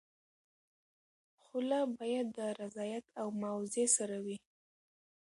خلع 1.43 1.81
باید 1.97 2.25
د 2.37 2.39
رضایت 2.61 3.05
او 3.19 3.27
معاوضې 3.39 3.85
سره 3.97 4.17
وي. 4.25 4.37